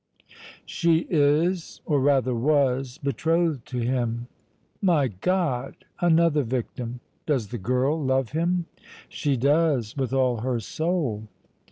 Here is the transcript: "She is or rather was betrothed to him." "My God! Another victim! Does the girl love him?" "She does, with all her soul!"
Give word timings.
"She 0.65 1.05
is 1.11 1.79
or 1.85 1.99
rather 2.01 2.33
was 2.33 2.97
betrothed 2.97 3.67
to 3.67 3.81
him." 3.81 4.25
"My 4.81 5.09
God! 5.09 5.75
Another 5.99 6.41
victim! 6.41 7.01
Does 7.27 7.49
the 7.49 7.59
girl 7.59 8.03
love 8.03 8.31
him?" 8.31 8.65
"She 9.09 9.37
does, 9.37 9.95
with 9.95 10.11
all 10.11 10.37
her 10.37 10.59
soul!" 10.59 11.27